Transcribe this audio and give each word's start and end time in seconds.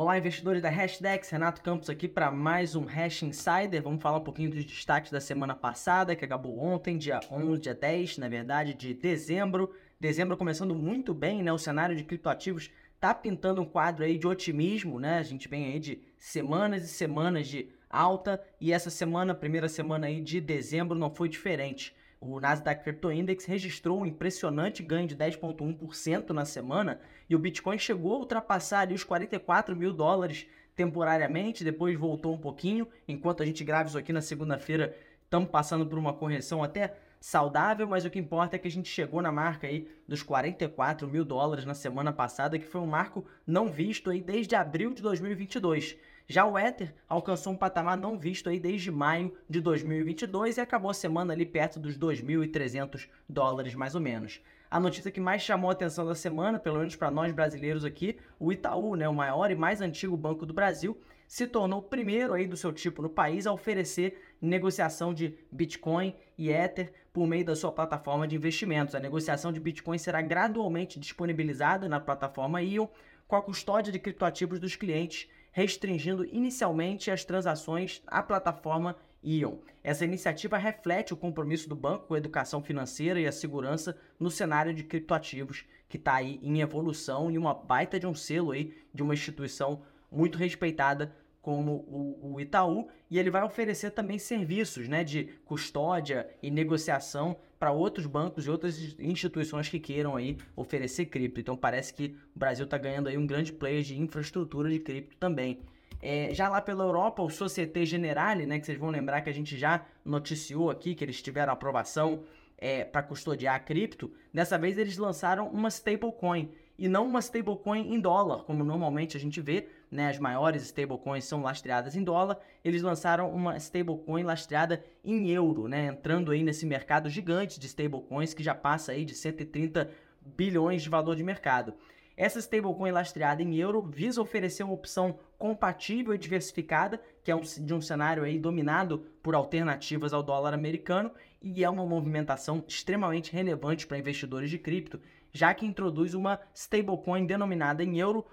Olá, 0.00 0.16
investidores 0.16 0.62
da 0.62 0.70
Hashdex, 0.70 1.28
Renato 1.28 1.60
Campos 1.60 1.90
aqui 1.90 2.08
para 2.08 2.30
mais 2.30 2.74
um 2.74 2.86
Hash 2.86 3.22
Insider. 3.22 3.82
Vamos 3.82 4.00
falar 4.00 4.16
um 4.16 4.24
pouquinho 4.24 4.48
dos 4.48 4.64
destaques 4.64 5.12
da 5.12 5.20
semana 5.20 5.54
passada, 5.54 6.16
que 6.16 6.24
acabou 6.24 6.58
ontem, 6.58 6.96
dia 6.96 7.20
11, 7.30 7.60
dia 7.60 7.74
10, 7.74 8.16
na 8.16 8.26
verdade, 8.26 8.72
de 8.72 8.94
dezembro. 8.94 9.74
Dezembro 10.00 10.38
começando 10.38 10.74
muito 10.74 11.12
bem, 11.12 11.42
né? 11.42 11.52
O 11.52 11.58
cenário 11.58 11.94
de 11.94 12.02
criptoativos 12.02 12.70
tá 12.98 13.12
pintando 13.12 13.60
um 13.60 13.66
quadro 13.66 14.02
aí 14.02 14.16
de 14.16 14.26
otimismo, 14.26 14.98
né? 14.98 15.18
A 15.18 15.22
gente 15.22 15.46
vem 15.48 15.66
aí 15.66 15.78
de 15.78 16.00
semanas 16.16 16.82
e 16.82 16.88
semanas 16.88 17.46
de 17.46 17.68
alta 17.90 18.42
e 18.58 18.72
essa 18.72 18.88
semana, 18.88 19.34
primeira 19.34 19.68
semana 19.68 20.06
aí 20.06 20.22
de 20.22 20.40
dezembro, 20.40 20.98
não 20.98 21.14
foi 21.14 21.28
diferente. 21.28 21.94
O 22.20 22.38
Nasdaq 22.38 22.84
Crypto 22.84 23.10
Index 23.10 23.46
registrou 23.46 24.00
um 24.00 24.04
impressionante 24.04 24.82
ganho 24.82 25.08
de 25.08 25.16
10,1% 25.16 26.30
na 26.30 26.44
semana 26.44 27.00
e 27.30 27.34
o 27.34 27.38
Bitcoin 27.38 27.78
chegou 27.78 28.14
a 28.14 28.18
ultrapassar 28.18 28.80
ali 28.80 28.94
os 28.94 29.02
44 29.02 29.74
mil 29.74 29.90
dólares 29.90 30.46
temporariamente, 30.76 31.64
depois 31.64 31.98
voltou 31.98 32.34
um 32.34 32.38
pouquinho. 32.38 32.86
Enquanto 33.08 33.42
a 33.42 33.46
gente 33.46 33.64
grava 33.64 33.88
isso 33.88 33.96
aqui 33.96 34.12
na 34.12 34.20
segunda-feira, 34.20 34.94
estamos 35.24 35.48
passando 35.48 35.86
por 35.86 35.98
uma 35.98 36.12
correção 36.12 36.62
até 36.62 36.94
saudável, 37.20 37.86
mas 37.86 38.04
o 38.04 38.10
que 38.10 38.18
importa 38.18 38.56
é 38.56 38.58
que 38.58 38.66
a 38.66 38.70
gente 38.70 38.88
chegou 38.88 39.20
na 39.20 39.30
marca 39.30 39.66
aí 39.66 39.86
dos 40.08 40.22
44 40.22 41.06
mil 41.06 41.24
dólares 41.24 41.66
na 41.66 41.74
semana 41.74 42.12
passada, 42.12 42.58
que 42.58 42.64
foi 42.64 42.80
um 42.80 42.86
marco 42.86 43.24
não 43.46 43.68
visto 43.68 44.10
aí 44.10 44.22
desde 44.22 44.56
abril 44.56 44.94
de 44.94 45.02
2022. 45.02 45.96
Já 46.26 46.46
o 46.46 46.58
Ether 46.58 46.94
alcançou 47.08 47.52
um 47.52 47.56
patamar 47.56 47.98
não 47.98 48.18
visto 48.18 48.48
aí 48.48 48.58
desde 48.58 48.90
maio 48.90 49.36
de 49.48 49.60
2022 49.60 50.56
e 50.56 50.60
acabou 50.60 50.90
a 50.90 50.94
semana 50.94 51.34
ali 51.34 51.44
perto 51.44 51.78
dos 51.78 51.98
2.300 51.98 53.08
dólares 53.28 53.74
mais 53.74 53.94
ou 53.94 54.00
menos. 54.00 54.40
A 54.70 54.78
notícia 54.78 55.10
que 55.10 55.20
mais 55.20 55.42
chamou 55.42 55.68
a 55.68 55.72
atenção 55.72 56.06
da 56.06 56.14
semana, 56.14 56.56
pelo 56.56 56.78
menos 56.78 56.94
para 56.94 57.10
nós 57.10 57.32
brasileiros 57.32 57.84
aqui, 57.84 58.16
o 58.38 58.52
Itaú, 58.52 58.94
né, 58.94 59.08
o 59.08 59.12
maior 59.12 59.50
e 59.50 59.56
mais 59.56 59.80
antigo 59.80 60.16
banco 60.16 60.46
do 60.46 60.54
Brasil, 60.54 60.96
se 61.26 61.44
tornou 61.48 61.80
o 61.80 61.82
primeiro 61.82 62.34
aí 62.34 62.46
do 62.46 62.56
seu 62.56 62.72
tipo 62.72 63.02
no 63.02 63.10
país 63.10 63.48
a 63.48 63.52
oferecer 63.52 64.22
negociação 64.40 65.12
de 65.12 65.36
Bitcoin 65.50 66.14
e 66.38 66.50
Ether 66.50 66.92
por 67.12 67.26
meio 67.26 67.44
da 67.44 67.56
sua 67.56 67.72
plataforma 67.72 68.28
de 68.28 68.36
investimentos. 68.36 68.94
A 68.94 69.00
negociação 69.00 69.52
de 69.52 69.58
Bitcoin 69.58 69.98
será 69.98 70.22
gradualmente 70.22 71.00
disponibilizada 71.00 71.88
na 71.88 71.98
plataforma 71.98 72.62
ION 72.62 72.88
com 73.26 73.34
a 73.34 73.42
custódia 73.42 73.92
de 73.92 73.98
criptoativos 73.98 74.60
dos 74.60 74.76
clientes 74.76 75.28
restringindo 75.52 76.24
inicialmente 76.26 77.10
as 77.10 77.24
transações 77.24 78.02
à 78.06 78.22
plataforma 78.22 78.94
Ion. 79.22 79.58
Essa 79.82 80.04
iniciativa 80.04 80.58
reflete 80.58 81.12
o 81.12 81.16
compromisso 81.16 81.68
do 81.68 81.76
banco 81.76 82.06
com 82.06 82.14
a 82.14 82.18
educação 82.18 82.62
financeira 82.62 83.20
e 83.20 83.26
a 83.26 83.32
segurança 83.32 83.96
no 84.18 84.30
cenário 84.30 84.74
de 84.74 84.84
criptoativos 84.84 85.64
que 85.88 85.96
está 85.96 86.14
aí 86.14 86.38
em 86.42 86.60
evolução 86.60 87.30
e 87.30 87.36
uma 87.36 87.52
baita 87.52 87.98
de 87.98 88.06
um 88.06 88.14
selo 88.14 88.52
aí 88.52 88.74
de 88.94 89.02
uma 89.02 89.14
instituição 89.14 89.82
muito 90.10 90.38
respeitada 90.38 91.14
como 91.42 91.72
o, 91.88 92.34
o, 92.34 92.40
Itaú, 92.40 92.88
e 93.10 93.18
ele 93.18 93.30
vai 93.30 93.42
oferecer 93.42 93.90
também 93.92 94.18
serviços 94.18 94.88
né, 94.88 95.02
de 95.02 95.24
custódia 95.44 96.28
e 96.42 96.50
negociação 96.50 97.36
para 97.58 97.72
outros 97.72 98.06
bancos 98.06 98.46
e 98.46 98.50
outras 98.50 98.78
instituições 98.98 99.68
que 99.68 99.80
queiram 99.80 100.16
aí 100.16 100.36
oferecer 100.54 101.06
cripto. 101.06 101.40
Então 101.40 101.56
parece 101.56 101.94
que 101.94 102.14
o 102.34 102.38
Brasil 102.38 102.64
está 102.64 102.76
ganhando 102.76 103.08
aí 103.08 103.16
um 103.16 103.26
grande 103.26 103.52
player 103.52 103.82
de 103.82 103.98
infraestrutura 103.98 104.68
de 104.68 104.78
cripto 104.80 105.16
também. 105.16 105.60
É, 106.02 106.32
já 106.32 106.48
lá 106.48 106.60
pela 106.60 106.84
Europa, 106.84 107.22
o 107.22 107.28
Societe 107.28 107.84
Generale, 107.84 108.46
né, 108.46 108.58
que 108.58 108.64
vocês 108.64 108.78
vão 108.78 108.90
lembrar 108.90 109.20
que 109.20 109.28
a 109.28 109.34
gente 109.34 109.56
já 109.56 109.84
noticiou 110.04 110.70
aqui 110.70 110.94
que 110.94 111.04
eles 111.04 111.20
tiveram 111.20 111.52
aprovação 111.52 112.24
é, 112.56 112.84
para 112.84 113.02
custodiar 113.02 113.54
a 113.54 113.58
cripto, 113.58 114.10
dessa 114.32 114.58
vez 114.58 114.78
eles 114.78 114.96
lançaram 114.96 115.48
uma 115.48 115.68
stablecoin 115.68 116.50
e 116.78 116.88
não 116.88 117.06
uma 117.06 117.18
stablecoin 117.20 117.92
em 117.92 118.00
dólar, 118.00 118.44
como 118.44 118.64
normalmente 118.64 119.14
a 119.14 119.20
gente 119.20 119.40
vê, 119.40 119.68
né, 119.90 120.08
as 120.08 120.18
maiores 120.18 120.62
stablecoins 120.62 121.24
são 121.24 121.42
lastreadas 121.42 121.94
em 121.94 122.02
dólar, 122.02 122.38
eles 122.64 122.80
lançaram 122.80 123.30
uma 123.30 123.56
stablecoin 123.58 124.22
lastreada 124.22 124.82
em 125.04 125.28
euro, 125.30 125.68
né, 125.68 125.86
entrando 125.86 126.32
aí 126.32 126.42
nesse 126.42 126.64
mercado 126.64 127.10
gigante 127.10 127.60
de 127.60 127.66
stablecoins 127.66 128.32
que 128.32 128.42
já 128.42 128.54
passa 128.54 128.92
aí 128.92 129.04
de 129.04 129.14
130 129.14 129.90
bilhões 130.24 130.82
de 130.82 130.88
valor 130.88 131.14
de 131.14 131.22
mercado. 131.22 131.74
Essa 132.16 132.38
stablecoin 132.38 132.90
lastreada 132.90 133.42
em 133.42 133.56
euro 133.56 133.82
visa 133.82 134.20
oferecer 134.20 134.62
uma 134.62 134.74
opção 134.74 135.18
compatível 135.38 136.14
e 136.14 136.18
diversificada, 136.18 137.00
que 137.24 137.30
é 137.30 137.34
um, 137.34 137.40
de 137.40 137.72
um 137.72 137.80
cenário 137.80 138.22
aí 138.22 138.38
dominado 138.38 139.06
por 139.22 139.34
alternativas 139.34 140.12
ao 140.12 140.22
dólar 140.22 140.52
americano, 140.52 141.10
e 141.40 141.64
é 141.64 141.70
uma 141.70 141.86
movimentação 141.86 142.62
extremamente 142.68 143.32
relevante 143.32 143.86
para 143.86 143.98
investidores 143.98 144.50
de 144.50 144.58
cripto, 144.58 145.00
já 145.32 145.54
que 145.54 145.64
introduz 145.64 146.12
uma 146.12 146.38
stablecoin 146.54 147.24
denominada 147.24 147.82
em 147.82 147.98
euro 147.98 148.26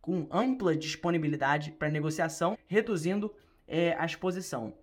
com 0.00 0.28
ampla 0.30 0.76
disponibilidade 0.76 1.72
para 1.72 1.88
negociação, 1.88 2.56
reduzindo 2.66 3.34
é, 3.66 3.96
a 3.98 4.04
exposição. 4.04 4.74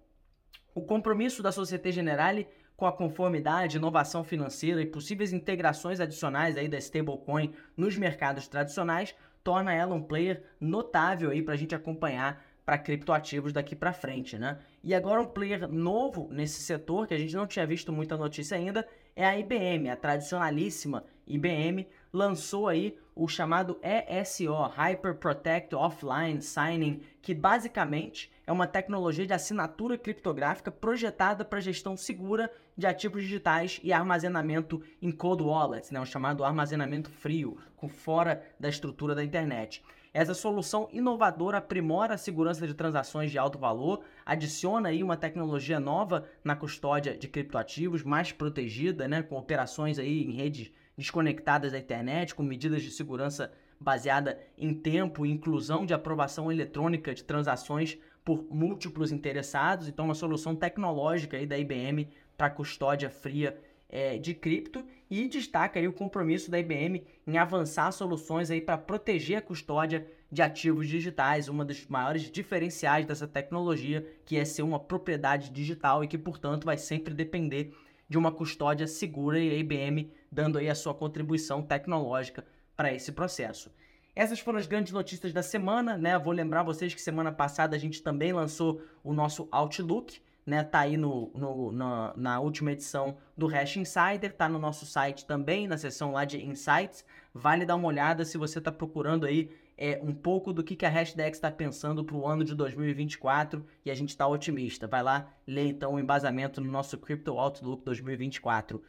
O 0.74 0.82
compromisso 0.82 1.44
da 1.44 1.52
Societe 1.52 1.92
Generale 1.92 2.48
com 2.80 2.86
a 2.88 2.94
conformidade, 2.94 3.76
inovação 3.76 4.24
financeira 4.24 4.82
e 4.82 4.86
possíveis 4.86 5.34
integrações 5.34 6.00
adicionais 6.00 6.56
aí 6.56 6.70
da 6.70 6.78
stablecoin 6.78 7.52
nos 7.76 7.98
mercados 7.98 8.48
tradicionais 8.48 9.14
torna 9.44 9.74
ela 9.74 9.94
um 9.94 10.02
player 10.02 10.42
notável 10.62 11.30
aí 11.30 11.42
para 11.42 11.56
a 11.56 11.58
gente 11.58 11.76
acompanhar 11.76 12.42
para 12.66 12.78
criptoativos 12.78 13.52
daqui 13.52 13.76
para 13.76 13.92
frente, 13.92 14.38
né? 14.38 14.60
E 14.82 14.96
agora 14.96 15.22
um 15.22 15.26
player 15.26 15.68
novo 15.68 16.30
nesse 16.32 16.62
setor 16.62 17.06
que 17.06 17.14
a 17.14 17.18
gente 17.18 17.36
não 17.36 17.46
tinha 17.46 17.68
visto 17.68 17.92
muita 17.92 18.16
notícia 18.16 18.56
ainda 18.56 18.88
é 19.14 19.26
a 19.26 19.38
IBM, 19.38 19.90
a 19.90 19.98
tradicionalíssima 19.98 21.04
IBM 21.28 21.86
lançou 22.12 22.68
aí 22.68 22.98
o 23.16 23.28
chamado 23.28 23.80
ESO, 23.82 24.54
Hyper 24.54 25.16
Protect 25.16 25.76
Offline 25.76 26.42
Signing, 26.42 27.02
que 27.22 27.34
basicamente 27.34 28.32
é 28.48 28.52
uma 28.52 28.66
tecnologia 28.66 29.28
de 29.28 29.34
assinatura 29.34 29.98
criptográfica 29.98 30.72
projetada 30.72 31.44
para 31.44 31.60
gestão 31.60 31.98
segura 31.98 32.52
de 32.78 32.88
ativos 32.88 33.24
digitais 33.24 33.80
e 33.84 33.92
armazenamento 33.92 34.82
em 35.02 35.12
cold 35.12 35.44
wallets, 35.44 35.92
né, 35.92 36.00
o 36.00 36.06
chamado 36.06 36.44
armazenamento 36.44 37.10
frio, 37.10 37.58
com 37.76 37.90
fora 37.90 38.44
da 38.60 38.70
estrutura 38.70 39.14
da 39.14 39.24
internet. 39.24 39.84
Essa 40.20 40.34
solução 40.34 40.90
inovadora 40.92 41.60
aprimora 41.60 42.16
a 42.16 42.18
segurança 42.18 42.68
de 42.68 42.74
transações 42.74 43.32
de 43.32 43.38
alto 43.38 43.58
valor, 43.58 44.02
adiciona 44.26 44.90
aí 44.90 45.02
uma 45.02 45.16
tecnologia 45.16 45.80
nova 45.80 46.26
na 46.44 46.58
custódia 46.58 47.18
de 47.18 47.26
criptoativos, 47.26 48.04
mais 48.04 48.34
protegida, 48.34 49.08
né, 49.08 49.24
com 49.24 49.38
operações 49.38 49.98
aí 49.98 50.26
em 50.26 50.34
redes 50.34 50.74
desconectadas 50.98 51.72
da 51.72 51.80
internet, 51.80 52.36
com 52.36 52.44
medidas 52.44 52.84
de 52.84 52.92
segurança 52.92 53.54
baseada 53.80 54.38
em 54.58 54.74
tempo 54.74 55.26
e 55.26 55.32
inclusão 55.32 55.86
de 55.86 55.94
aprovação 55.94 56.52
eletrônica 56.52 57.16
de 57.16 57.24
transações 57.24 57.98
por 58.26 58.46
múltiplos 58.52 59.14
interessados. 59.14 59.88
Então, 59.88 60.04
uma 60.04 60.14
solução 60.14 60.54
tecnológica 60.54 61.38
aí 61.38 61.46
da 61.46 61.58
IBM 61.58 62.10
para 62.38 62.50
custódia 62.50 63.10
fria 63.10 63.58
é, 63.88 64.18
de 64.18 64.34
cripto 64.34 64.86
e 65.10 65.28
destaca 65.28 65.80
aí 65.80 65.88
o 65.88 65.94
compromisso 65.94 66.52
da 66.52 66.60
IBM 66.60 67.06
em 67.26 67.38
avançar 67.38 67.92
soluções 67.92 68.52
aí 68.52 68.62
para 68.62 68.78
proteger 68.78 69.38
a 69.38 69.42
custódia 69.42 70.08
de 70.32 70.42
ativos 70.42 70.88
digitais, 70.88 71.48
uma 71.48 71.66
dos 71.66 71.88
maiores 71.88 72.30
diferenciais 72.30 73.06
dessa 73.06 73.28
tecnologia, 73.28 74.06
que 74.26 74.38
é 74.38 74.46
ser 74.46 74.62
uma 74.62 74.80
propriedade 74.80 75.50
digital 75.50 76.04
e 76.04 76.08
que, 76.08 76.18
portanto, 76.18 76.66
vai 76.66 76.78
sempre 76.78 77.14
depender 77.14 77.74
de 78.08 78.18
uma 78.18 78.32
custódia 78.32 78.88
segura 78.88 79.40
e 79.40 79.50
a 79.50 79.56
IBM 79.56 80.12
dando 80.32 80.58
aí 80.58 80.70
a 80.70 80.76
sua 80.76 80.94
contribuição 80.94 81.62
tecnológica 81.62 82.46
para 82.76 82.94
esse 82.94 83.12
processo. 83.12 83.72
Essas 84.16 84.40
foram 84.40 84.60
as 84.60 84.68
grandes 84.68 84.92
notícias 84.92 85.32
da 85.32 85.42
semana, 85.42 85.98
né? 85.98 86.18
Vou 86.18 86.34
lembrar 86.34 86.64
vocês 86.64 86.94
que 86.94 87.02
semana 87.02 87.32
passada 87.32 87.76
a 87.76 87.80
gente 87.80 88.02
também 88.02 88.34
lançou 88.34 88.82
o 89.04 89.14
nosso 89.14 89.48
Outlook, 89.52 90.20
né? 90.50 90.64
Tá 90.64 90.80
aí 90.80 90.98
no, 90.98 91.32
no 91.36 91.72
na, 91.72 92.14
na, 92.18 92.40
última 92.40 92.72
edição 92.72 93.18
do 93.38 93.46
Hash 93.46 93.78
Insider, 93.78 94.34
tá 94.34 94.50
no 94.50 94.58
nosso 94.58 94.86
site 94.86 95.26
também, 95.26 95.68
na 95.68 95.78
seção 95.78 96.12
lá 96.12 96.26
de 96.26 96.44
Insights. 96.44 97.06
Vale 97.34 97.66
dar 97.66 97.76
uma 97.76 97.88
olhada 97.88 98.26
se 98.26 98.38
você 98.38 98.58
está 98.58 98.72
procurando 98.72 99.26
aí 99.28 99.52
é, 99.78 100.00
um 100.02 100.14
pouco 100.14 100.52
do 100.52 100.64
que, 100.64 100.76
que 100.76 100.86
a 100.86 100.90
Hashdex 100.90 101.38
está 101.38 101.52
pensando 101.52 102.04
para 102.04 102.16
o 102.16 102.28
ano 102.28 102.44
de 102.44 102.56
2024 102.56 103.64
e 103.86 103.92
a 103.92 103.96
gente 103.96 104.10
está 104.10 104.28
otimista. 104.28 104.88
Vai 104.88 105.04
lá 105.04 105.32
ler 105.46 105.68
então 105.68 105.94
o 105.94 106.00
embasamento 106.00 106.60
no 106.60 106.70
nosso 106.72 106.98
Crypto 106.98 107.38
Outlook 107.38 107.86
2024. 107.86 108.82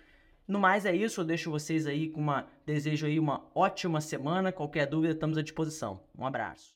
No 0.48 0.58
mais 0.58 0.86
é 0.86 0.96
isso, 0.96 1.20
eu 1.20 1.24
deixo 1.24 1.50
vocês 1.50 1.86
aí 1.86 2.08
com 2.08 2.20
uma 2.20 2.46
desejo 2.66 3.06
aí 3.06 3.20
uma 3.20 3.46
ótima 3.54 4.00
semana. 4.00 4.50
Qualquer 4.50 4.86
dúvida, 4.86 5.12
estamos 5.12 5.38
à 5.38 5.42
disposição. 5.42 6.00
Um 6.18 6.26
abraço. 6.26 6.68